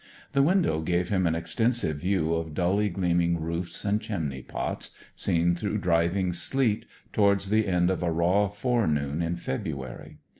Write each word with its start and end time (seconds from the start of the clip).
The 0.33 0.41
window 0.41 0.81
gave 0.81 1.09
him 1.09 1.27
an 1.27 1.35
extensive 1.35 1.97
view 1.97 2.33
of 2.33 2.55
dully 2.55 2.89
gleaming 2.89 3.39
roofs 3.39 3.85
and 3.85 4.01
chimney 4.01 4.41
pots, 4.41 4.89
seen 5.15 5.53
through 5.53 5.77
driving 5.77 6.33
sleet, 6.33 6.87
towards 7.13 7.49
the 7.51 7.67
end 7.67 7.91
of 7.91 8.01
a 8.01 8.11
raw 8.11 8.47
forenoon 8.47 9.21
in 9.21 9.35
February. 9.35 10.17